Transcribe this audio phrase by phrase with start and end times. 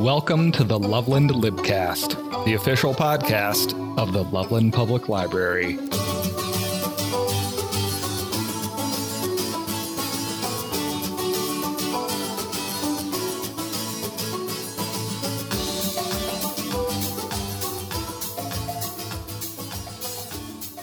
[0.00, 5.78] Welcome to the Loveland Libcast, the official podcast of the Loveland Public Library.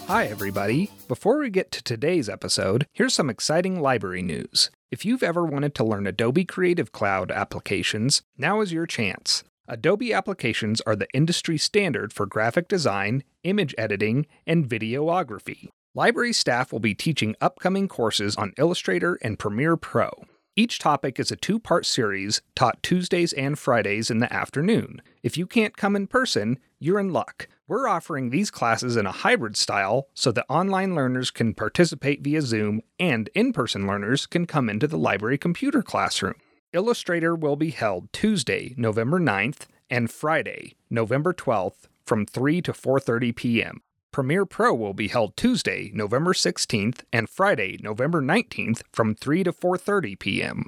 [0.08, 0.90] Hi, everybody.
[1.10, 4.70] Before we get to today's episode, here's some exciting library news.
[4.92, 9.46] If you've ever wanted to learn Adobe Creative Cloud applications, now is your chance.
[9.66, 15.70] Adobe applications are the industry standard for graphic design, image editing, and videography.
[15.96, 20.10] Library staff will be teaching upcoming courses on Illustrator and Premiere Pro.
[20.58, 25.02] Each topic is a two part series taught Tuesdays and Fridays in the afternoon.
[25.24, 27.48] If you can't come in person, you're in luck.
[27.72, 32.42] We're offering these classes in a hybrid style so that online learners can participate via
[32.42, 36.34] Zoom and in person learners can come into the library computer classroom.
[36.74, 43.34] Illustrator will be held Tuesday, November 9th and Friday, November 12th from 3 to 4:30
[43.38, 43.82] p.m.
[44.12, 49.54] Premiere Pro will be held Tuesday, November 16th and Friday, November 19th from 3 to
[49.54, 50.66] 4:30 p.m.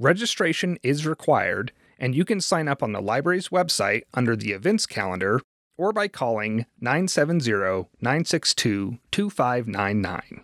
[0.00, 4.86] Registration is required and you can sign up on the library's website under the events
[4.86, 5.40] calendar
[5.80, 10.42] or by calling 970 962 2599.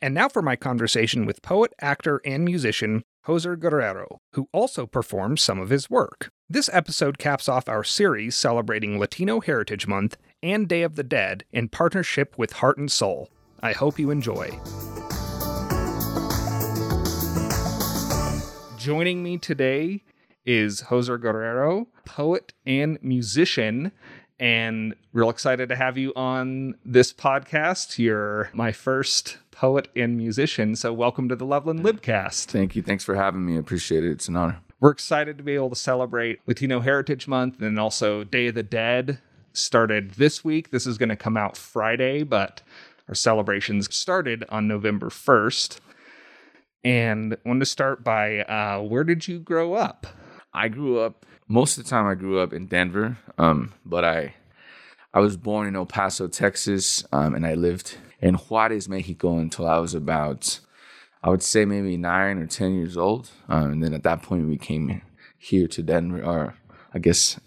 [0.00, 5.42] And now for my conversation with poet, actor, and musician Jozer Guerrero, who also performs
[5.42, 6.28] some of his work.
[6.48, 11.42] This episode caps off our series celebrating Latino Heritage Month and Day of the Dead
[11.50, 13.28] in partnership with Heart and Sol.
[13.60, 14.50] I hope you enjoy.
[18.78, 20.04] Joining me today
[20.46, 23.92] is Jozer Guerrero, poet and musician
[24.38, 27.98] and real excited to have you on this podcast.
[27.98, 32.46] You're my first poet and musician, so welcome to the Loveland Libcast.
[32.46, 32.82] Thank you.
[32.82, 33.56] Thanks for having me.
[33.56, 34.10] I appreciate it.
[34.10, 34.60] It's an honor.
[34.78, 38.62] We're excited to be able to celebrate Latino Heritage Month and also Day of the
[38.62, 39.18] Dead
[39.54, 40.70] started this week.
[40.70, 42.60] This is going to come out Friday, but
[43.08, 45.78] our celebrations started on November 1st.
[46.84, 50.06] And I wanted to start by uh, where did you grow up?
[50.56, 54.34] I grew up most of the time I grew up in Denver, um, but I
[55.12, 59.66] I was born in El Paso, Texas, um, and I lived in Juarez, Mexico until
[59.66, 60.60] I was about
[61.22, 64.48] I would say maybe nine or ten years old, um, and then at that point
[64.48, 65.02] we came
[65.38, 66.54] here to Denver, or
[66.94, 67.38] I guess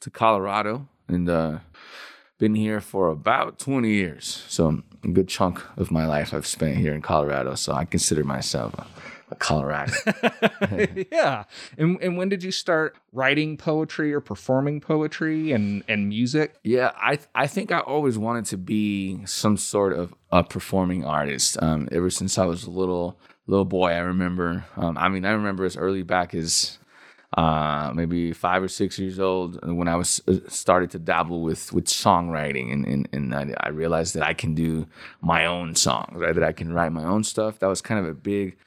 [0.00, 1.58] to Colorado, and uh,
[2.38, 4.44] been here for about 20 years.
[4.48, 7.54] So a good chunk of my life I've spent here in Colorado.
[7.54, 8.74] So I consider myself
[9.38, 9.92] Colorado.
[11.12, 11.44] yeah.
[11.78, 16.54] And and when did you start writing poetry or performing poetry and and music?
[16.64, 21.56] Yeah, I I think I always wanted to be some sort of a performing artist.
[21.62, 24.64] Um, ever since I was a little little boy, I remember.
[24.76, 26.78] Um, I mean, I remember as early back as
[27.36, 31.72] uh, maybe five or six years old when I was uh, started to dabble with
[31.72, 34.86] with songwriting and and, and I, I, realized that I can do
[35.22, 36.34] my own songs, right?
[36.34, 37.58] That I can write my own stuff.
[37.60, 38.58] That was kind of a big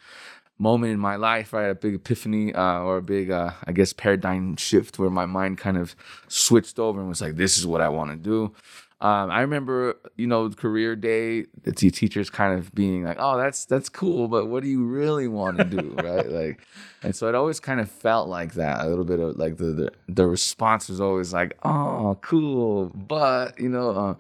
[0.57, 1.69] moment in my life, right?
[1.69, 5.57] A big epiphany uh, or a big, uh, I guess, paradigm shift where my mind
[5.57, 5.95] kind of
[6.27, 8.53] switched over and was like, this is what I want to do.
[9.01, 13.65] Um, I remember, you know, career day, the teachers kind of being like, "Oh, that's
[13.65, 16.27] that's cool, but what do you really want to do?" right?
[16.27, 16.61] Like,
[17.03, 18.85] and so it always kind of felt like that.
[18.85, 23.59] A little bit of like the the, the response was always like, "Oh, cool," but
[23.59, 24.15] you know, uh,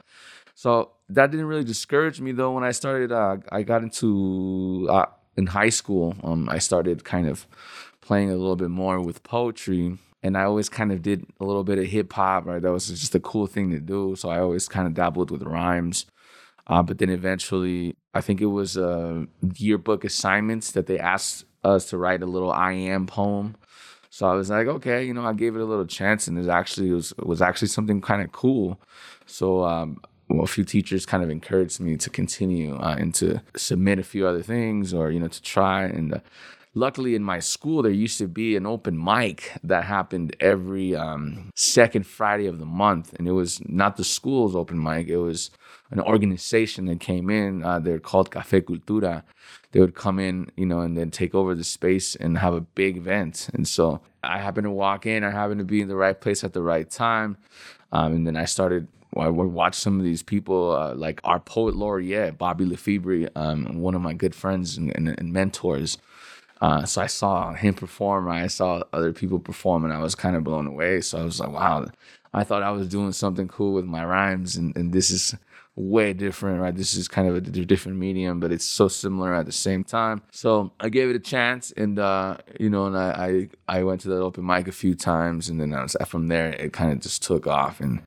[0.55, 2.51] so that didn't really discourage me though.
[2.51, 5.05] When I started, uh, I got into uh,
[5.37, 7.47] in high school, um, I started kind of
[8.01, 9.97] playing a little bit more with poetry.
[10.23, 12.61] And I always kind of did a little bit of hip hop, right?
[12.61, 14.15] That was just a cool thing to do.
[14.15, 16.07] So I always kind of dabbled with rhymes.
[16.67, 18.75] Uh, but then eventually, I think it was
[19.55, 23.55] yearbook assignments that they asked us to write a little I am poem.
[24.09, 26.47] So I was like, okay, you know, I gave it a little chance, and it
[26.47, 28.79] actually was was actually something kind of cool.
[29.25, 29.99] So um,
[30.29, 34.03] well, a few teachers kind of encouraged me to continue uh, and to submit a
[34.03, 36.19] few other things or you know to try and uh,
[36.73, 41.51] luckily in my school there used to be an open mic that happened every um,
[41.55, 45.51] second friday of the month and it was not the school's open mic it was
[45.91, 49.21] an organization that came in uh, they're called cafe cultura.
[49.71, 52.61] They would come in you know and then take over the space and have a
[52.61, 55.95] big event and so i happened to walk in i happened to be in the
[55.95, 57.37] right place at the right time
[57.91, 58.87] um, and then i started
[59.21, 63.79] I would watch some of these people, uh, like our poet laureate, Bobby LeFebre, um,
[63.79, 65.97] one of my good friends and, and, and mentors.
[66.61, 70.35] Uh, so I saw him perform, I saw other people perform, and I was kind
[70.35, 71.01] of blown away.
[71.01, 71.85] So I was like, wow,
[72.33, 75.35] I thought I was doing something cool with my rhymes, and, and this is
[75.75, 76.75] way different, right?
[76.75, 80.21] This is kind of a different medium, but it's so similar at the same time.
[80.31, 84.01] So I gave it a chance, and uh, you know, and I, I I went
[84.01, 86.49] to that open mic a few times, and then I was from there.
[86.49, 88.01] It kind of just took off, and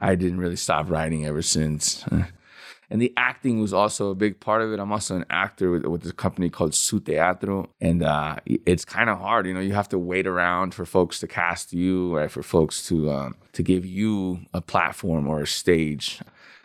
[0.00, 2.04] I didn't really stop writing ever since.
[2.90, 4.78] And the acting was also a big part of it.
[4.78, 7.68] I'm also an actor with, with a company called Su Teatro.
[7.80, 9.46] And uh, it's kind of hard.
[9.46, 12.30] You know, you have to wait around for folks to cast you, right?
[12.30, 16.20] For folks to, um, to give you a platform or a stage.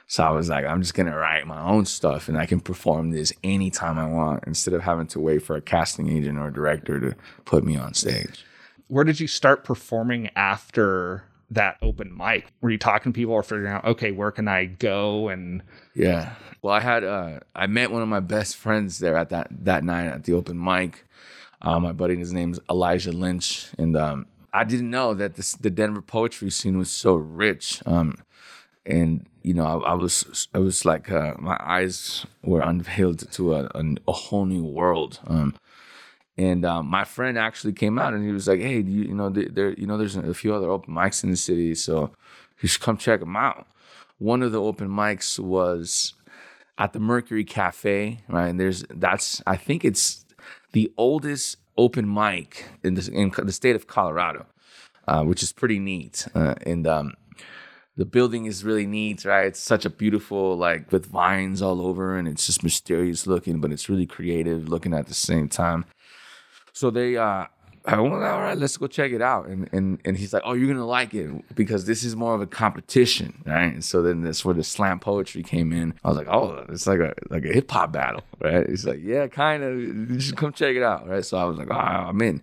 [0.08, 3.12] So I was like, I'm just gonna write my own stuff and I can perform
[3.12, 7.00] this anytime I want instead of having to wait for a casting agent or director
[7.00, 7.16] to
[7.46, 8.44] put me on stage.
[8.88, 12.51] Where did you start performing after that open mic?
[12.62, 15.30] Were you talking to people or figuring out, okay, where can I go?
[15.30, 15.63] And
[15.96, 19.48] yeah, well, I had uh, I met one of my best friends there at that
[19.63, 21.06] that night at the open mic.
[21.62, 25.69] Uh, my buddy, his name's Elijah Lynch, and um, I didn't know that this, the
[25.69, 27.81] Denver poetry scene was so rich.
[27.86, 28.16] Um,
[28.86, 33.56] and you know, I, I was I was like uh, my eyes were unveiled to
[33.56, 35.19] a, a, a whole new world.
[35.28, 35.56] Um,
[36.39, 39.30] and um, my friend actually came out and he was like, "Hey, you, you know,
[39.30, 42.12] there, you know, there's a few other open mics in the city, so
[42.62, 43.68] you should come check them out."
[44.19, 46.13] One of the open mics was
[46.77, 48.47] at the Mercury Cafe, right?
[48.47, 50.25] And there's that's I think it's
[50.71, 54.45] the oldest open mic in the in the state of Colorado,
[55.09, 56.25] uh, which is pretty neat.
[56.33, 57.15] Uh, and um,
[57.97, 59.47] the building is really neat, right?
[59.47, 63.74] It's such a beautiful, like with vines all over, and it's just mysterious looking, but
[63.74, 65.83] it's really creative looking at the same time.
[66.80, 67.44] So they, uh,
[67.84, 69.48] I went, all right, let's go check it out.
[69.48, 72.40] And and and he's like, oh, you're gonna like it because this is more of
[72.40, 73.74] a competition, right?
[73.74, 75.94] And so then that's where the slam poetry came in.
[76.06, 78.66] I was like, oh, it's like a like a hip hop battle, right?
[78.66, 80.18] He's like, yeah, kind of.
[80.18, 81.26] Just come check it out, right?
[81.26, 82.42] So I was like, oh, I'm in.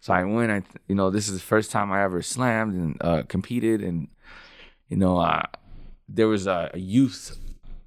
[0.00, 0.52] So I went.
[0.52, 4.08] I you know this is the first time I ever slammed and uh, competed, and
[4.88, 5.44] you know, uh,
[6.10, 7.38] there was a, youth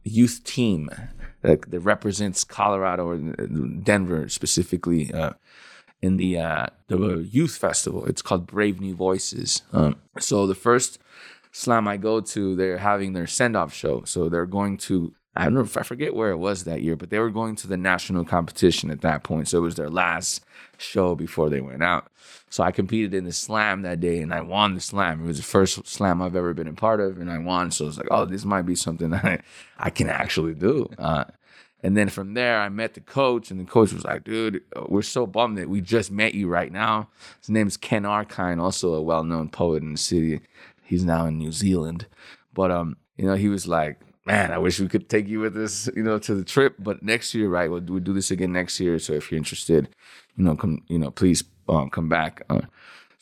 [0.04, 0.90] youth team
[1.44, 5.34] that, that, represents Colorado or Denver specifically uh,
[6.02, 8.06] in the uh, the youth festival.
[8.06, 9.62] It's called Brave New Voices.
[9.72, 11.00] Um, so the first
[11.52, 14.04] slam I go to, they're having their send off show.
[14.06, 16.98] So they're going to I don't know if I forget where it was that year,
[16.98, 19.48] but they were going to the national competition at that point.
[19.48, 20.44] So it was their last
[20.78, 22.12] show before they went out.
[22.50, 25.24] So I competed in the slam that day and I won the slam.
[25.24, 27.72] It was the first slam I've ever been a part of and I won.
[27.72, 29.40] So it's like, oh, this might be something that I,
[29.78, 30.90] I can actually do.
[30.98, 31.26] Uh,
[31.84, 35.02] and then from there, I met the coach, and the coach was like, dude, we're
[35.02, 37.10] so bummed that we just met you right now.
[37.40, 40.42] His name is Ken Arkind, also a well known poet in the city.
[40.84, 42.06] He's now in New Zealand.
[42.54, 45.58] But um, you know, he was like, man, I wish we could take you with
[45.58, 46.76] us, you know, to the trip.
[46.80, 47.70] But next year, right?
[47.70, 49.00] We'll, we'll do this again next year.
[49.00, 49.90] So if you're interested,
[50.36, 52.44] you know, come, you know, please um, come back.
[52.50, 52.62] Uh,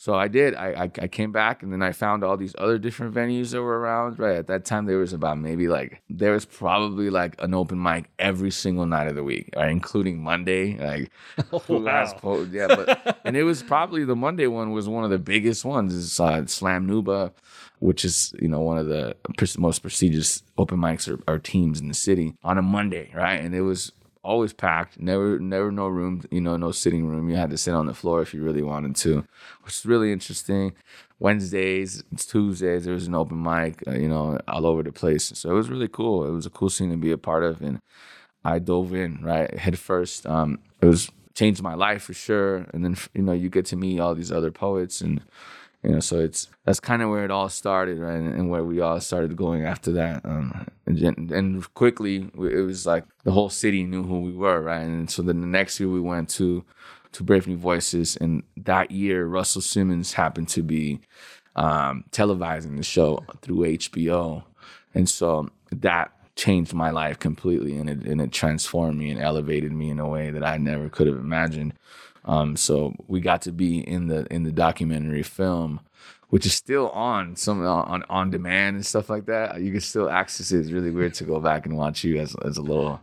[0.00, 0.54] so I did.
[0.54, 3.60] I, I, I came back and then I found all these other different venues that
[3.60, 4.18] were around.
[4.18, 7.82] Right at that time, there was about maybe like there was probably like an open
[7.82, 9.68] mic every single night of the week, right?
[9.68, 10.78] including Monday.
[10.78, 11.10] Like
[11.66, 12.10] who wow.
[12.16, 15.66] po- yeah, but and it was probably the Monday one was one of the biggest
[15.66, 15.94] ones.
[15.94, 17.32] It's uh, Slam Nuba
[17.80, 19.16] which is you know one of the
[19.58, 23.40] most prestigious open mics or, or, teams in the city on a Monday, right?
[23.40, 23.90] And it was
[24.22, 27.28] always packed, never never no room, you know, no sitting room.
[27.30, 29.26] You had to sit on the floor if you really wanted to,
[29.62, 30.72] which is really interesting.
[31.18, 35.32] Wednesdays, Tuesdays, there was an open mic, uh, you know, all over the place.
[35.34, 36.26] So it was really cool.
[36.26, 37.80] It was a cool scene to be a part of, and
[38.44, 40.26] I dove in right head first.
[40.26, 42.66] Um, it was changed my life for sure.
[42.72, 45.22] And then you know you get to meet all these other poets and
[45.82, 48.80] you know so it's that's kind of where it all started right and, where we
[48.80, 53.84] all started going after that um, and, and, quickly it was like the whole city
[53.84, 56.64] knew who we were right and so then the next year we went to
[57.12, 61.00] to brave new voices and that year russell simmons happened to be
[61.56, 64.42] um, televising the show through hbo
[64.94, 69.72] and so that changed my life completely and it, and it transformed me and elevated
[69.72, 71.74] me in a way that i never could have imagined
[72.24, 75.80] um, so we got to be in the in the documentary film,
[76.28, 79.60] which is still on some on on demand and stuff like that.
[79.60, 80.60] You can still access it.
[80.60, 83.00] It's really weird to go back and watch you as as a little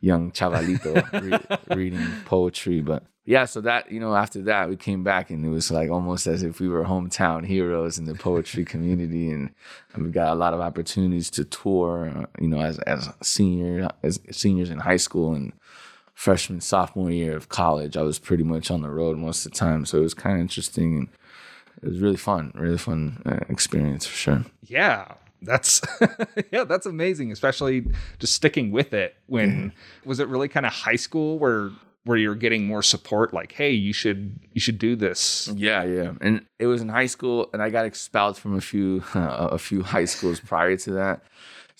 [0.00, 5.04] young chavalito re- reading poetry, but yeah, so that you know, after that, we came
[5.04, 8.64] back and it was like almost as if we were hometown heroes in the poetry
[8.64, 9.50] community, and,
[9.96, 12.12] we got a lot of opportunities to tour.
[12.12, 15.52] Uh, you know, as as senior as seniors in high school and
[16.20, 19.58] freshman sophomore year of college, I was pretty much on the road most of the
[19.58, 19.86] time.
[19.86, 21.08] So it was kind of interesting and
[21.82, 24.44] it was really fun, really fun uh, experience for sure.
[24.60, 25.14] Yeah.
[25.40, 25.80] That's
[26.52, 27.86] yeah, that's amazing, especially
[28.18, 30.08] just sticking with it when mm-hmm.
[30.08, 31.70] was it really kind of high school where
[32.04, 36.12] where you're getting more support like hey you should you should do this yeah yeah
[36.22, 39.58] and it was in high school and i got expelled from a few uh, a
[39.58, 41.22] few high schools prior to that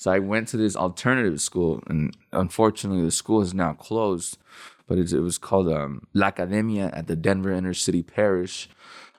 [0.00, 4.38] So I went to this alternative school, and unfortunately, the school is now closed.
[4.86, 8.70] But it, it was called um, La Academia at the Denver Inner City Parish.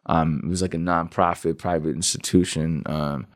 [0.07, 2.81] Um, it was like a nonprofit private institution.
[2.87, 3.27] Um,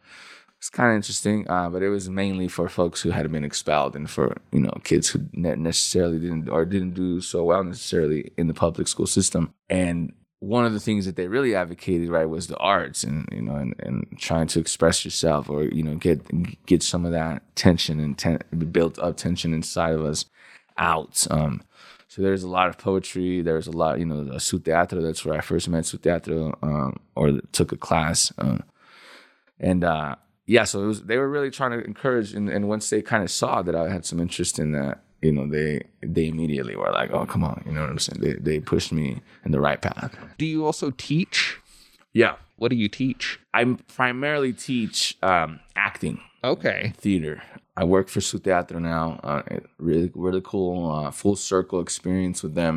[0.58, 3.96] it's kind of interesting, uh, but it was mainly for folks who had been expelled
[3.96, 8.32] and for you know kids who ne- necessarily didn't or didn't do so well necessarily
[8.40, 9.54] in the public school system.
[9.70, 10.14] And
[10.46, 13.56] one of the things that they really advocated right was the arts and you know
[13.56, 18.00] and, and trying to express yourself or you know get get some of that tension
[18.00, 18.40] and ten,
[18.72, 20.26] built up tension inside of us
[20.78, 21.26] out.
[21.32, 21.64] Um,
[22.08, 23.42] so there's a lot of poetry.
[23.42, 25.02] There's a lot, you know, Su Teatro.
[25.02, 28.32] That's where I first met Su Teatro, um, or took a class.
[28.38, 28.64] Um,
[29.60, 32.34] and uh, yeah, so was, they were really trying to encourage.
[32.34, 35.32] And, and once they kind of saw that I had some interest in that, you
[35.32, 38.22] know, they they immediately were like, "Oh, come on," you know what I'm saying?
[38.26, 40.12] They they pushed me in the right path.
[40.38, 41.58] Do you also teach?
[42.14, 43.40] Yeah, What do you teach?
[43.54, 43.62] I
[43.98, 46.18] primarily teach um, acting.
[46.44, 46.94] Okay.
[46.98, 47.42] theater.
[47.76, 49.20] I work for Su Teatro now.
[49.24, 49.42] Uh,
[49.78, 52.76] really, really cool, uh, full circle experience with them.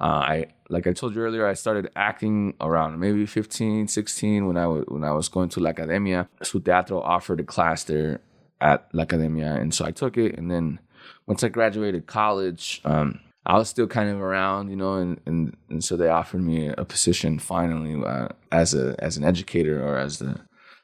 [0.00, 0.04] Uh,
[0.34, 4.66] I like I told you earlier, I started acting around maybe 15, 16 when I
[4.66, 6.28] was when I was going to La Academia.
[6.42, 8.20] Su Teatro offered a class there
[8.60, 10.38] at La Academia, and so I took it.
[10.38, 10.78] And then
[11.26, 15.56] once I graduated college, um, I was still kind of around, you know, and, and,
[15.68, 19.98] and so they offered me a position finally uh, as a as an educator or
[19.98, 20.40] as the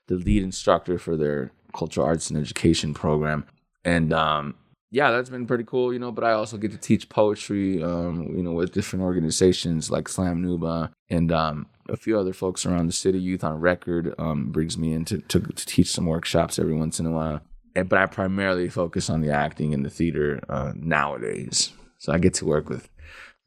[0.08, 3.46] the lead instructor for their cultural arts and education program.
[3.84, 4.56] And um,
[4.90, 6.12] yeah, that's been pretty cool, you know.
[6.12, 10.42] But I also get to teach poetry, um, you know, with different organizations like Slam
[10.42, 13.18] Nuba and um, a few other folks around the city.
[13.18, 17.00] Youth on Record um, brings me in to, to, to teach some workshops every once
[17.00, 17.40] in a while.
[17.74, 21.72] And, but I primarily focus on the acting and the theater uh, nowadays.
[21.98, 22.88] So I get to work with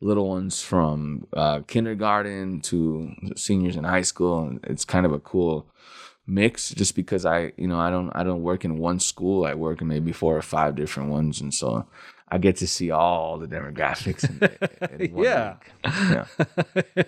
[0.01, 5.19] little ones from uh, kindergarten to seniors in high school, and it's kind of a
[5.19, 5.67] cool
[6.27, 9.45] mix just because I, you know, I don't I don't work in one school.
[9.45, 11.85] I work in maybe four or five different ones, and so
[12.29, 14.29] I get to see all the demographics.
[14.29, 15.53] In, in one Yeah.
[15.53, 15.71] week.
[16.09, 16.25] yeah,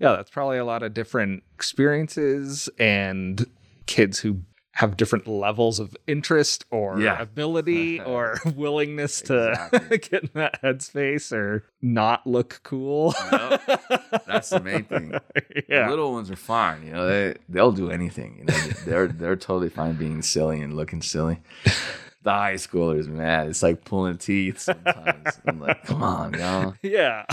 [0.00, 3.46] yeah, that's probably a lot of different experiences and
[3.86, 4.40] kids who
[4.80, 7.20] have different levels of interest or Yeah.
[7.20, 8.08] ability mm-hmm.
[8.10, 9.98] or willingness to Exactly.
[10.10, 13.14] get in that headspace or not look cool.
[13.30, 14.24] Yep.
[14.26, 15.12] that's the main thing.
[15.68, 15.84] yeah.
[15.84, 16.82] The little ones are fine.
[16.86, 18.38] You know, they they'll do anything.
[18.38, 21.40] You know, they're they're totally fine being silly and looking silly.
[22.22, 25.40] The high schoolers, man, it's like pulling teeth sometimes.
[25.46, 26.74] I'm like, come on, y'all.
[26.82, 27.24] yeah.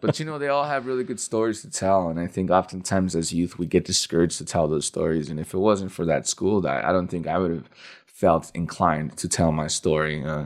[0.00, 3.16] But you know, they all have really good stories to tell, and I think oftentimes
[3.16, 5.30] as youth we get discouraged to tell those stories.
[5.30, 7.70] And if it wasn't for that school, that I don't think I would have
[8.06, 10.22] felt inclined to tell my story.
[10.22, 10.44] Uh,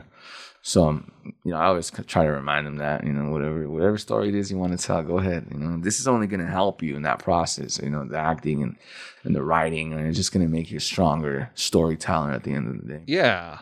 [0.67, 1.11] so um,
[1.43, 4.35] you know, I always try to remind them that you know, whatever whatever story it
[4.35, 5.45] is you want to tell, go ahead.
[5.51, 7.79] You know, this is only going to help you in that process.
[7.79, 8.75] You know, the acting and
[9.23, 12.53] and the writing, and it's just going to make you a stronger storyteller at the
[12.53, 13.03] end of the day.
[13.05, 13.59] yeah.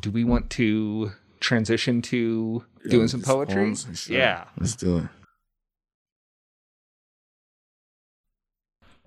[0.00, 1.10] Do we want to
[1.40, 3.74] transition to doing some poetry?
[3.74, 4.16] Sure.
[4.16, 4.44] Yeah.
[4.56, 5.04] Let's do it.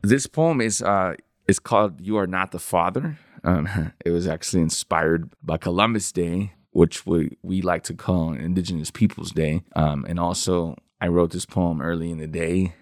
[0.04, 1.16] This poem is uh
[1.48, 6.55] is called "You Are Not the Father." Um, it was actually inspired by Columbus Day,
[6.76, 9.64] which we we like to call Indigenous Peoples Day.
[9.78, 12.74] Um, and also, I wrote this poem early in the day,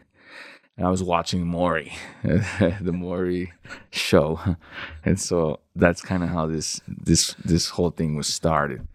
[0.76, 3.54] and I was watching Maury, the Maury
[3.92, 4.40] show,
[5.06, 8.88] and so that's kind of how this this this whole thing was started.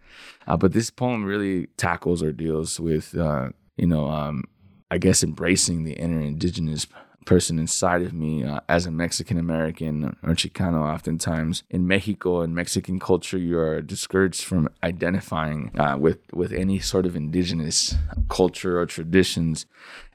[0.48, 4.42] Uh, but this poem really tackles or deals with, uh, you know, um,
[4.90, 6.88] I guess embracing the inner indigenous
[7.24, 10.82] person inside of me uh, as a Mexican American or Chicano.
[10.82, 16.78] Oftentimes in Mexico and Mexican culture, you are discouraged from identifying uh, with with any
[16.78, 17.94] sort of indigenous
[18.28, 19.66] culture or traditions.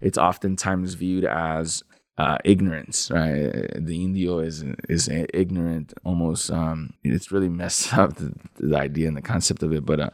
[0.02, 1.84] It's oftentimes viewed as
[2.18, 3.70] uh, ignorance, right?
[3.76, 6.52] The Indio is is ignorant, almost.
[6.52, 10.10] Um, it's really messed up the, the idea and the concept of it, but uh,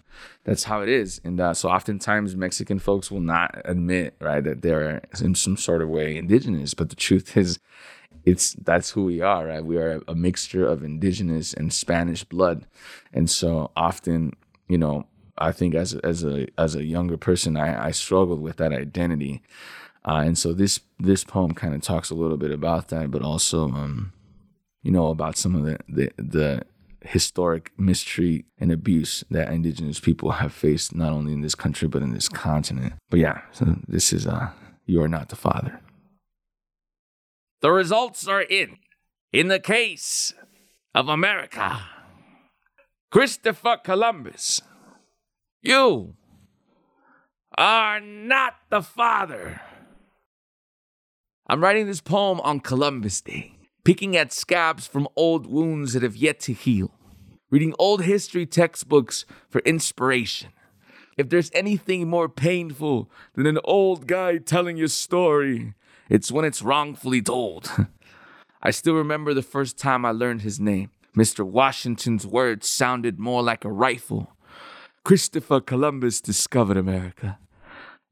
[0.45, 1.19] that's how it is.
[1.23, 5.81] And uh, so, oftentimes, Mexican folks will not admit, right, that they're in some sort
[5.81, 6.73] of way indigenous.
[6.73, 7.59] But the truth is,
[8.23, 9.63] it's that's who we are, right?
[9.63, 12.65] We are a mixture of indigenous and Spanish blood,
[13.13, 14.33] and so often,
[14.69, 15.05] you know,
[15.37, 19.41] I think as as a as a younger person, I, I struggled with that identity.
[20.09, 23.21] Uh, and so this this poem kind of talks a little bit about that, but
[23.21, 24.11] also, um,
[24.81, 26.61] you know, about some of the, the the
[27.01, 32.01] historic mistreat and abuse that indigenous people have faced, not only in this country but
[32.01, 32.93] in this continent.
[33.11, 34.49] But yeah, so this is uh,
[34.87, 35.79] you are not the father.
[37.61, 38.77] The results are in.
[39.31, 40.33] In the case
[40.95, 41.81] of America,
[43.11, 44.59] Christopher Columbus,
[45.61, 46.15] you
[47.55, 49.61] are not the father.
[51.51, 53.53] I'm writing this poem on Columbus Day,
[53.83, 56.91] picking at scabs from old wounds that have yet to heal,
[57.49, 60.51] reading old history textbooks for inspiration.
[61.17, 65.73] If there's anything more painful than an old guy telling your story,
[66.07, 67.71] it's when it's wrongfully told.
[68.61, 70.91] I still remember the first time I learned his name.
[71.17, 71.43] Mr.
[71.43, 74.35] Washington's words sounded more like a rifle.
[75.03, 77.39] Christopher Columbus discovered America.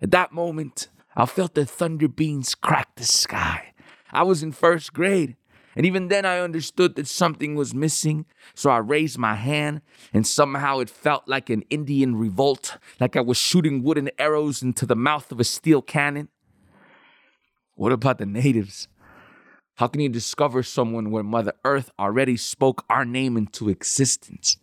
[0.01, 0.88] At that moment,
[1.20, 3.74] I felt the thunder beams crack the sky.
[4.12, 5.36] I was in first grade,
[5.76, 8.28] and even then I understood that something was missing.
[8.54, 9.82] So I raised my hand,
[10.14, 14.86] and somehow it felt like an Indian revolt, like I was shooting wooden arrows into
[14.86, 16.30] the mouth of a steel cannon.
[17.74, 18.88] What about the natives?
[19.78, 24.58] How can you discover someone where Mother Earth already spoke our name into existence?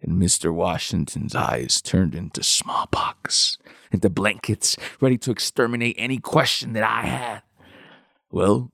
[0.00, 0.54] And Mr.
[0.54, 3.58] Washington's eyes turned into smallpox,
[3.90, 7.42] into blankets, ready to exterminate any question that I had.
[8.30, 8.70] Well,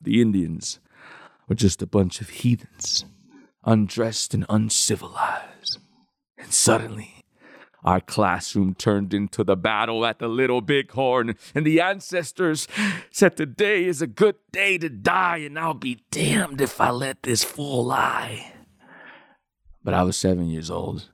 [0.00, 0.80] the Indians
[1.48, 3.04] were just a bunch of heathens,
[3.64, 5.78] undressed and uncivilized.
[6.36, 7.24] And suddenly,
[7.84, 12.66] our classroom turned into the battle at the Little Bighorn, and the ancestors
[13.10, 17.22] said today is a good day to die, and I'll be damned if I let
[17.22, 18.52] this fool lie.
[19.82, 21.10] But I was seven years old,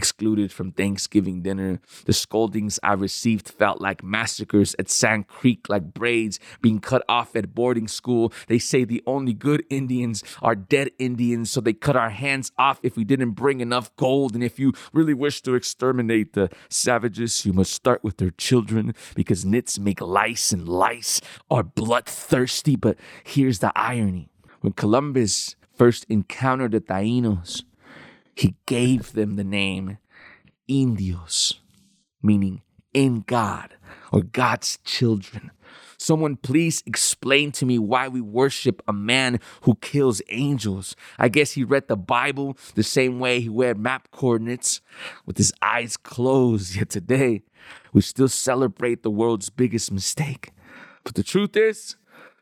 [0.00, 1.78] excluded from Thanksgiving dinner.
[2.06, 7.36] The scoldings I received felt like massacres at Sand Creek, like braids being cut off
[7.36, 8.32] at boarding school.
[8.48, 12.80] They say the only good Indians are dead Indians, so they cut our hands off
[12.82, 14.34] if we didn't bring enough gold.
[14.34, 18.94] And if you really wish to exterminate the savages, you must start with their children
[19.14, 22.74] because nits make lice and lice are bloodthirsty.
[22.74, 24.30] But here's the irony
[24.62, 27.64] when Columbus first encountered the Tainos,
[28.34, 29.98] he gave them the name
[30.68, 31.60] Indios,
[32.22, 33.74] meaning in God
[34.12, 35.50] or God's children.
[35.96, 40.96] Someone please explain to me why we worship a man who kills angels.
[41.18, 44.80] I guess he read the Bible the same way he read map coordinates
[45.26, 46.74] with his eyes closed.
[46.76, 47.42] Yet today,
[47.92, 50.52] we still celebrate the world's biggest mistake.
[51.04, 51.96] But the truth is,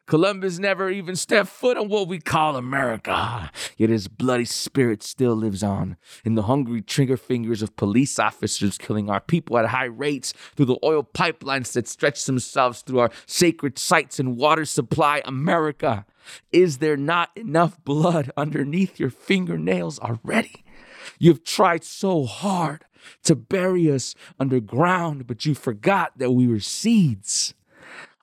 [0.08, 3.50] Columbus never even stepped foot on what we call America.
[3.76, 8.78] Yet his bloody spirit still lives on in the hungry trigger fingers of police officers
[8.78, 13.10] killing our people at high rates through the oil pipelines that stretch themselves through our
[13.26, 15.20] sacred sites and water supply.
[15.26, 16.06] America,
[16.52, 20.64] is there not enough blood underneath your fingernails already?
[21.18, 22.86] You've tried so hard
[23.24, 27.52] to bury us underground, but you forgot that we were seeds.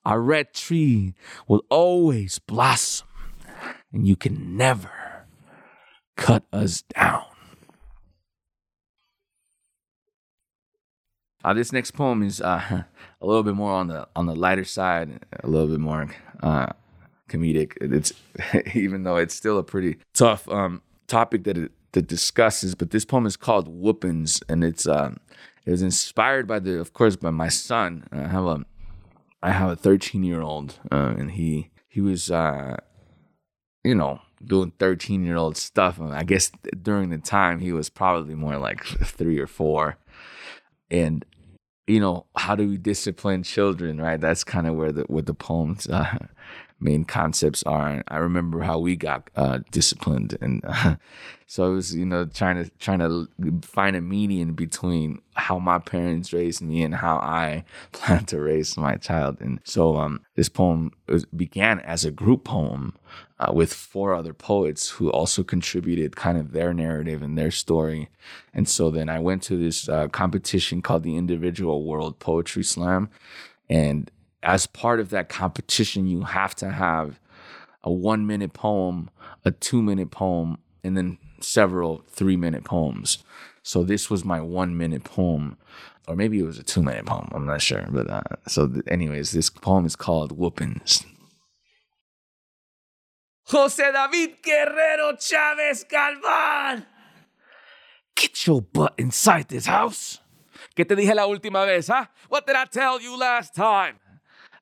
[0.06, 1.16] Our red tree
[1.48, 3.08] will always blossom,
[3.92, 5.26] and you can never
[6.16, 7.26] cut us down.
[11.44, 12.84] Uh, this next poem is uh,
[13.22, 16.08] a little bit more on the on the lighter side, a little bit more
[16.44, 16.68] uh,
[17.30, 17.74] comedic.
[17.82, 18.14] It's
[18.76, 22.76] even though it's still a pretty tough um, topic that it that discusses.
[22.76, 25.18] But this poem is called "Whoopins," and it's um,
[25.66, 28.06] it was inspired by the, of course, by my son.
[28.12, 28.66] I have a
[29.46, 32.78] I have a 13 year old, uh, and he he was, uh,
[33.84, 36.00] you know, doing 13 year old stuff.
[36.00, 39.98] And I guess during the time he was probably more like three or four,
[40.90, 41.24] and
[41.86, 44.02] you know, how do we discipline children?
[44.02, 46.18] Right, that's kind of where the what the poems uh,
[46.80, 48.04] main concepts are.
[48.08, 50.96] I remember how we got uh, disciplined, and uh,
[51.48, 53.28] so I was, you know, trying to trying to
[53.62, 58.78] find a median between how my parents raised me and how I plan to raise
[58.78, 59.40] my child.
[59.40, 62.94] And so, um, this poem was, began as a group poem
[63.40, 68.10] uh, with four other poets who also contributed kind of their narrative and their story.
[68.54, 73.10] And so then I went to this uh, competition called the Individual World Poetry Slam,
[73.70, 74.12] and
[74.46, 77.20] as part of that competition, you have to have
[77.84, 79.10] a one minute poem,
[79.44, 83.24] a two minute poem, and then several three minute poems.
[83.64, 85.58] So this was my one minute poem,
[86.08, 87.30] or maybe it was a two minute poem.
[87.34, 87.86] I'm not sure.
[87.90, 91.04] But uh, so, th- anyways, this poem is called Whoopins.
[93.48, 96.86] Jose David Guerrero Chavez Galvan.
[98.16, 100.20] Get your butt inside this house.
[100.76, 102.06] ¿Qué te dije la última vez, huh?
[102.30, 103.96] What did I tell you last time?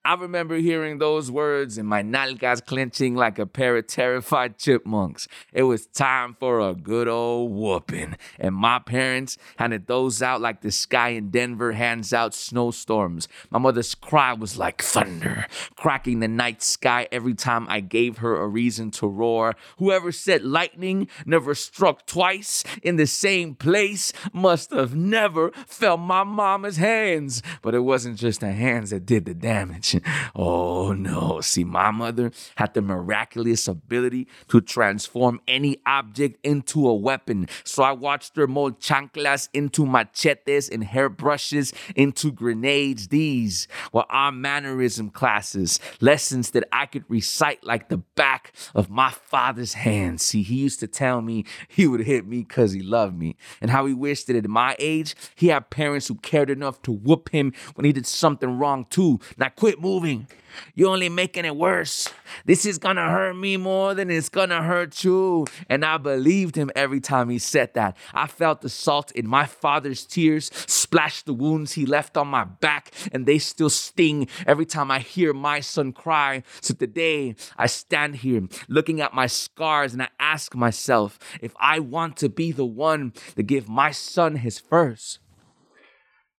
[0.06, 5.30] I remember hearing those words and my nalgas clenching like a pair of terrified chipmunks.
[5.54, 8.18] It was time for a good old whooping.
[8.38, 13.30] And my parents handed those out like the sky in Denver hands out snowstorms.
[13.50, 18.36] My mother's cry was like thunder, cracking the night sky every time I gave her
[18.36, 19.56] a reason to roar.
[19.78, 26.26] Whoever said lightning never struck twice in the same place must have never felt my
[26.26, 27.42] mama's hands.
[27.62, 29.93] But it wasn't just the hands that did the damage.
[30.36, 31.42] Oh no.
[31.42, 37.48] See, my mother had the miraculous ability to transform any object into a weapon.
[37.64, 43.10] So I watched her mold chanclas into machetes and hairbrushes into grenades.
[43.10, 49.12] These were our mannerism classes, lessons that I could recite like the back of my
[49.12, 50.22] father's hand.
[50.22, 53.72] See, he used to tell me he would hit me because he loved me and
[53.72, 57.30] how he wished that at my age, he had parents who cared enough to whoop
[57.32, 59.20] him when he did something wrong too.
[59.38, 60.28] Now quit moving.
[60.76, 62.08] You're only making it worse.
[62.46, 65.46] This is gonna hurt me more than it's gonna hurt you.
[65.68, 67.98] And I believed him every time he said that.
[68.14, 72.46] I felt the salt in my father's tears splash the wounds he left on my
[72.46, 76.44] back, and they still sting every time I hear my son cry.
[76.62, 81.80] So today, I stand here looking at my scars and I ask myself if I
[81.80, 85.20] want to be the one to give my son his first.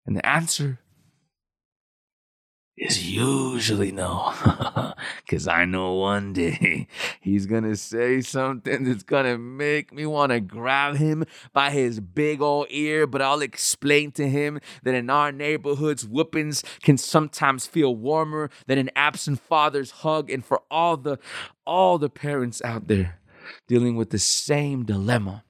[0.06, 0.80] And the answer
[2.78, 4.34] is usually no.
[5.22, 6.88] Because I know one day
[7.20, 11.72] he's going to say something that's going to make me want to grab him by
[11.72, 13.08] his big old ear.
[13.08, 18.78] But I'll explain to him that in our neighborhoods, whoopings can sometimes feel warmer than
[18.78, 20.30] an absent father's hug.
[20.30, 21.18] And for all the,
[21.66, 23.20] all the parents out there
[23.68, 25.44] dealing with the same dilemma,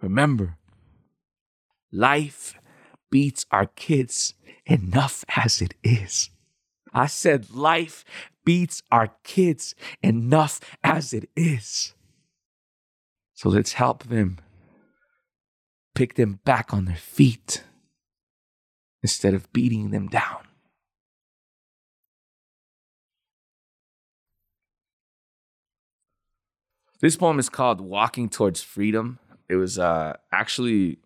[0.00, 0.56] remember,
[1.92, 2.54] life
[3.10, 4.34] beats our kids
[4.68, 6.30] enough as it is.
[6.94, 8.04] I said life
[8.44, 11.94] beats our kids enough as it is.
[13.34, 14.38] So let's help them
[15.94, 17.64] pick them back on their feet
[19.02, 20.44] instead of beating them down.
[27.00, 29.20] This poem is called Walking Towards Freedom.
[29.48, 30.98] It was uh, actually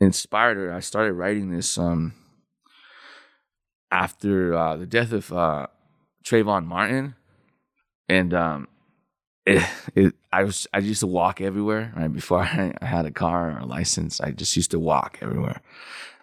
[0.00, 0.72] inspired her.
[0.72, 2.14] I started writing this um,
[3.90, 5.66] after uh, the death of uh,
[6.24, 7.14] Trayvon Martin,
[8.08, 8.68] and um,
[9.46, 9.62] it,
[9.94, 11.92] it, I was I used to walk everywhere.
[11.96, 15.60] Right before I, had a car or a license, I just used to walk everywhere.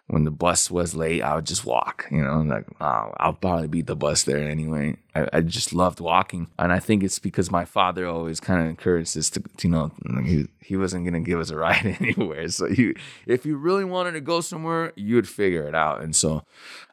[0.07, 2.07] When the bus was late, I would just walk.
[2.11, 4.97] You know, like oh, I'll probably beat the bus there anyway.
[5.15, 8.67] I, I, just loved walking, and I think it's because my father always kind of
[8.67, 9.91] encouraged us to, you know,
[10.25, 12.49] he he wasn't gonna give us a ride anywhere.
[12.49, 12.95] So you,
[13.25, 16.01] if you really wanted to go somewhere, you would figure it out.
[16.01, 16.43] And so,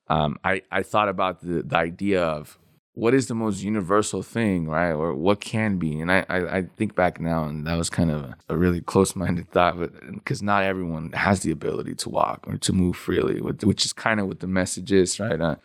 [0.08, 2.58] um, I, I thought about the, the idea of
[2.94, 4.90] what is the most universal thing, right?
[4.90, 6.00] Or what can be.
[6.00, 8.80] And I, I, I think back now, and that was kind of a, a really
[8.80, 9.78] close minded thought,
[10.12, 14.18] because not everyone has the ability to walk or to move freely, which is kind
[14.18, 15.40] of what the message is, right?
[15.40, 15.56] Uh,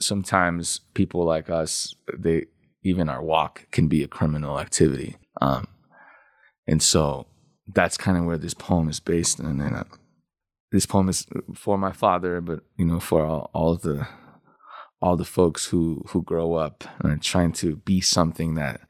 [0.00, 2.46] sometimes people like us, they
[2.82, 5.16] even our walk can be a criminal activity.
[5.40, 5.66] Um,
[6.66, 7.26] and so
[7.68, 9.40] that's kind of where this poem is based.
[9.40, 9.84] Uh,
[10.72, 14.08] this poem is for my father, but you know, for all, all the
[15.00, 18.80] all the folks who who grow up and trying to be something that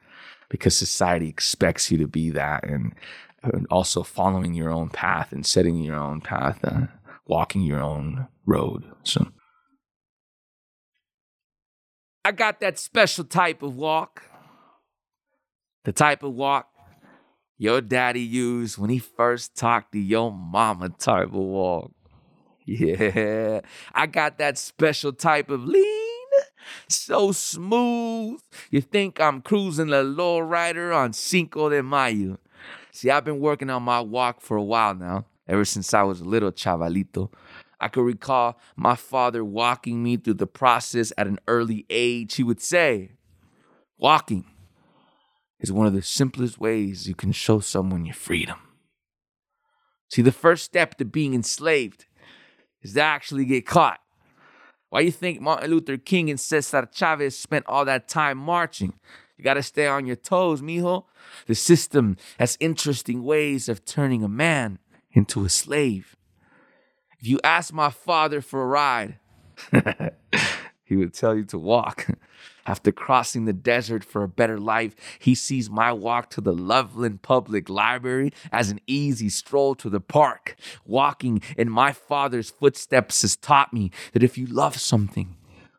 [0.49, 2.95] because society expects you to be that, and,
[3.43, 6.87] and also following your own path and setting your own path, uh,
[7.27, 8.85] walking your own road.
[9.03, 9.27] So.
[12.25, 14.23] I got that special type of walk.
[15.83, 16.72] The type of walk
[17.63, 21.93] your daddy used when he first talked to your mama type of walk.
[22.65, 23.61] Yeah,
[23.93, 26.29] I got that special type of lean,
[26.89, 28.41] so smooth.
[28.69, 32.37] You think I'm cruising the low rider on Cinco de Mayo.
[32.91, 36.19] See, I've been working on my walk for a while now, ever since I was
[36.19, 37.31] a little chavalito.
[37.79, 42.35] I could recall my father walking me through the process at an early age.
[42.35, 43.11] He would say,
[43.97, 44.45] Walking
[45.63, 48.59] is one of the simplest ways you can show someone your freedom.
[50.09, 52.05] See, the first step to being enslaved
[52.81, 53.99] is to actually get caught.
[54.89, 58.93] Why do you think Martin Luther King and Cesar Chavez spent all that time marching?
[59.37, 61.05] You gotta stay on your toes, mijo.
[61.47, 64.77] The system has interesting ways of turning a man
[65.13, 66.15] into a slave.
[67.19, 69.17] If you ask my father for a ride,
[70.83, 72.07] he would tell you to walk.
[72.65, 77.21] After crossing the desert for a better life, he sees my walk to the Loveland
[77.21, 80.55] Public Library as an easy stroll to the park.
[80.85, 85.35] Walking in my father's footsteps has taught me that if you love something,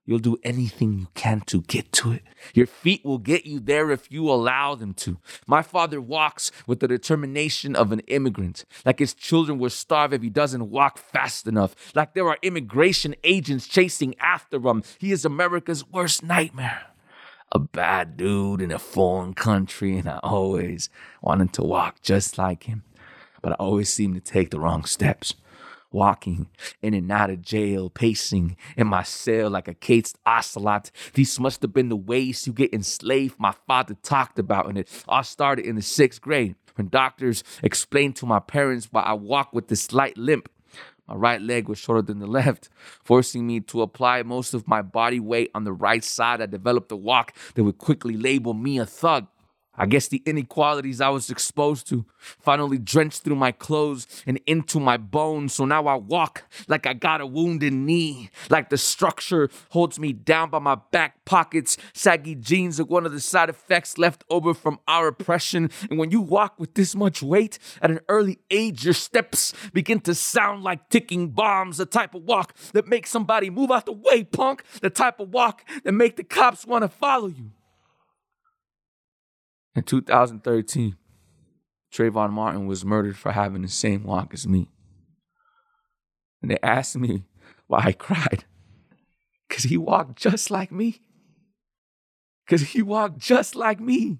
[0.06, 2.22] You'll do anything you can to get to it.
[2.52, 5.16] Your feet will get you there if you allow them to.
[5.46, 10.20] My father walks with the determination of an immigrant, like his children will starve if
[10.20, 14.82] he doesn't walk fast enough, like there are immigration agents chasing after him.
[14.98, 16.82] He is America's worst nightmare.
[17.52, 20.90] A bad dude in a foreign country, and I always
[21.22, 22.82] wanted to walk just like him,
[23.40, 25.34] but I always seem to take the wrong steps.
[25.94, 26.48] Walking
[26.82, 30.90] in and out of jail, pacing in my cell like a caged ocelot.
[31.14, 35.04] These must have been the ways to get enslaved my father talked about, and it
[35.08, 39.52] all started in the sixth grade when doctors explained to my parents why I walk
[39.54, 40.50] with this slight limp.
[41.06, 42.70] My right leg was shorter than the left,
[43.02, 46.40] forcing me to apply most of my body weight on the right side.
[46.40, 49.26] I developed a walk that would quickly label me a thug.
[49.76, 54.78] I guess the inequalities I was exposed to finally drenched through my clothes and into
[54.78, 55.54] my bones.
[55.54, 60.12] So now I walk like I got a wounded knee, like the structure holds me
[60.12, 61.76] down by my back pockets.
[61.92, 65.70] Saggy jeans are one of the side effects left over from our oppression.
[65.90, 70.00] And when you walk with this much weight at an early age, your steps begin
[70.00, 71.78] to sound like ticking bombs.
[71.78, 74.62] The type of walk that makes somebody move out the way, punk.
[74.80, 77.50] The type of walk that make the cops want to follow you.
[79.74, 80.96] In 2013,
[81.92, 84.68] Trayvon Martin was murdered for having the same walk as me.
[86.42, 87.24] And they asked me
[87.66, 88.44] why I cried.
[89.48, 91.00] Because he walked just like me.
[92.44, 94.18] Because he walked just like me.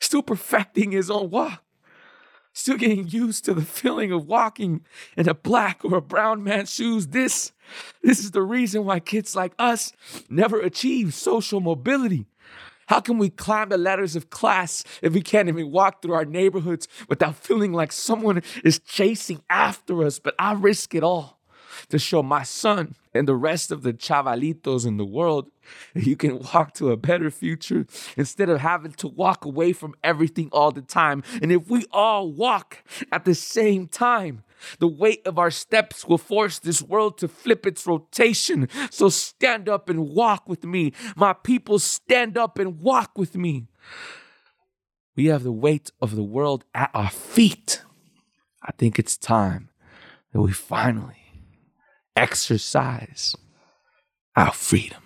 [0.00, 1.62] Still perfecting his own walk.
[2.52, 4.84] Still getting used to the feeling of walking
[5.16, 7.08] in a black or a brown man's shoes.
[7.08, 7.52] This,
[8.02, 9.92] this is the reason why kids like us
[10.28, 12.26] never achieve social mobility.
[12.90, 16.24] How can we climb the ladders of class if we can't even walk through our
[16.24, 20.18] neighborhoods without feeling like someone is chasing after us?
[20.18, 21.39] But I risk it all
[21.88, 25.50] to show my son and the rest of the chavalitos in the world
[25.94, 29.94] that you can walk to a better future instead of having to walk away from
[30.02, 31.22] everything all the time.
[31.42, 32.78] And if we all walk
[33.10, 34.42] at the same time,
[34.78, 38.68] the weight of our steps will force this world to flip its rotation.
[38.90, 40.92] So stand up and walk with me.
[41.16, 43.66] My people, stand up and walk with me.
[45.16, 47.82] We have the weight of the world at our feet.
[48.62, 49.70] I think it's time
[50.32, 51.19] that we finally
[52.16, 53.34] exercise
[54.36, 55.02] our freedom.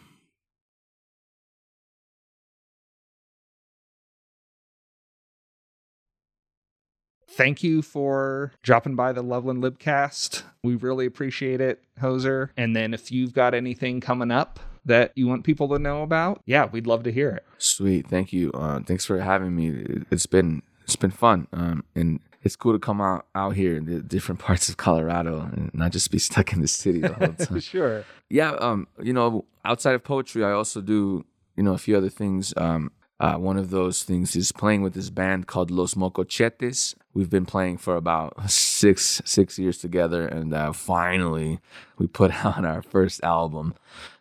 [7.35, 10.43] thank you for dropping by the Loveland Libcast.
[10.63, 12.51] We really appreciate it, Jozer.
[12.57, 16.43] And then if you've got anything coming up that you want people to know about,
[16.47, 17.45] yeah, we'd love to hear it.
[17.59, 18.51] Sweet, thank you.
[18.53, 20.05] Uh, thanks for having me.
[20.11, 23.87] It's been it's been fun, um, and it's cool to come out out here in
[23.87, 27.29] the different parts of Colorado and not just be stuck in the city the whole
[27.33, 27.47] time.
[27.47, 28.05] For sure.
[28.29, 31.25] Yeah, um, you know, outside of poetry, I also do
[31.57, 32.53] you know a few other things.
[32.57, 36.95] Um, uh, one of those things is playing with this band called Los Mocochetes.
[37.15, 41.61] We've been playing for about six six years together, and uh, finally
[41.97, 43.75] we put out our first album.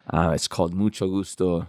[0.09, 1.67] Uh, it's called Mucho Gusto.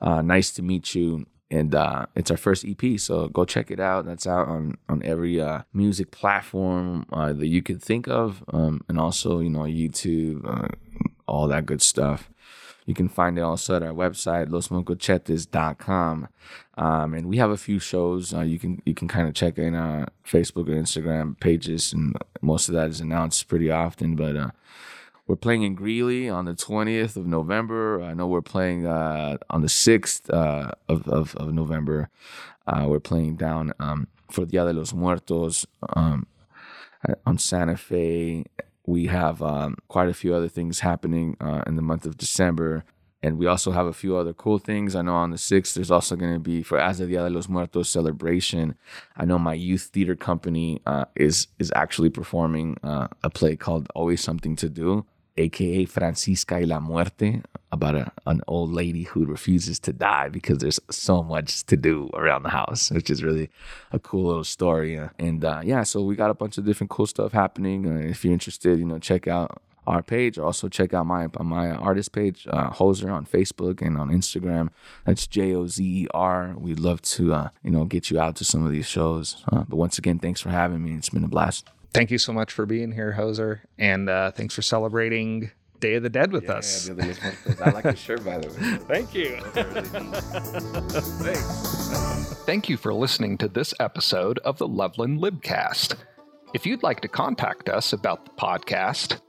[0.00, 2.98] Uh, nice to meet you, and uh, it's our first EP.
[2.98, 4.06] So go check it out.
[4.06, 8.98] That's out on on every uh, music platform that you could think of, um, and
[8.98, 10.74] also you know YouTube,
[11.28, 12.30] all that good stuff.
[12.86, 16.28] You can find it also at our website, losmocochetes.com.
[16.76, 18.34] Um, and we have a few shows.
[18.34, 22.16] Uh, you can you can kind of check in our Facebook and Instagram pages, and
[22.40, 24.16] most of that is announced pretty often.
[24.16, 24.50] But uh,
[25.26, 28.02] we're playing in Greeley on the 20th of November.
[28.02, 32.10] I know we're playing uh, on the 6th uh, of, of, of, November.
[32.66, 36.26] Uh, we're playing down um, for Dia de los Muertos um,
[37.26, 38.44] on Santa Fe
[38.86, 42.84] we have um, quite a few other things happening uh, in the month of December.
[43.22, 44.96] And we also have a few other cool things.
[44.96, 47.30] I know on the 6th, there's also going to be for As de Dia de
[47.30, 48.74] los Muertos celebration.
[49.16, 53.88] I know my youth theater company uh, is is actually performing uh, a play called
[53.94, 55.06] Always Something to Do
[55.36, 60.58] aka Francisca y la Muerte, about a, an old lady who refuses to die because
[60.58, 63.48] there's so much to do around the house, which is really
[63.92, 65.00] a cool little story.
[65.18, 67.86] And uh, yeah, so we got a bunch of different cool stuff happening.
[67.86, 70.38] Uh, if you're interested, you know, check out our page.
[70.38, 74.70] Also, check out my my artist page, uh, Jozer, on Facebook and on Instagram.
[75.04, 76.54] That's J O Z E R.
[76.56, 79.42] We'd love to, uh, you know, get you out to some of these shows.
[79.50, 80.94] Uh, but once again, thanks for having me.
[80.94, 84.54] It's been a blast thank you so much for being here, Jozer, and uh, thanks
[84.54, 86.88] for celebrating Day of the Dead with yeah, us.
[86.88, 87.14] Yeah,
[87.64, 88.54] I like the shirt, by the way.
[88.88, 89.40] Thank you.
[91.22, 92.34] Thanks.
[92.44, 95.96] Thank you for listening to this episode of the Loveland Libcast.
[96.54, 99.20] If you'd like to contact us about the podcast,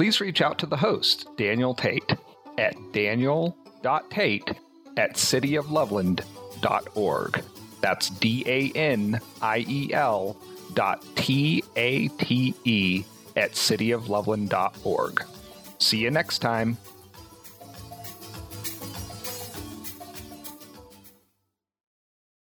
[0.00, 2.16] please reach out to the host, Daniel Tate,
[2.56, 4.48] at daniel.tate
[4.96, 7.44] at cityofloveland.org.
[7.82, 10.38] That's D A N I E L
[10.72, 13.04] dot T A T E
[13.36, 15.22] at cityofloveland.org.
[15.78, 16.78] See you next time.